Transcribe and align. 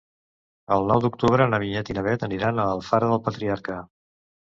El 0.75 0.85
nou 0.91 1.01
d'octubre 1.03 1.45
na 1.51 1.59
Vinyet 1.63 1.91
i 1.91 1.95
na 1.97 2.03
Bet 2.07 2.25
aniran 2.29 2.63
a 2.63 2.65
Alfara 2.71 3.11
del 3.13 3.21
Patriarca. 3.29 3.77